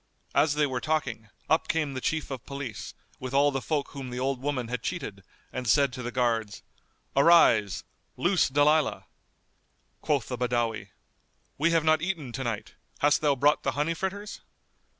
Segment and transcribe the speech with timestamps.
[0.33, 4.09] As they were talking, up came the Chief of Police, with all the folk whom
[4.09, 6.63] the old woman had cheated, and said to the guards,
[7.15, 7.83] "Arise,
[8.17, 9.05] loose Dalilah."
[10.01, 10.87] Quoth the Badawi,
[11.59, 12.73] "We have not eaten to night.
[12.97, 14.41] Hast thou brought the honey fritters?"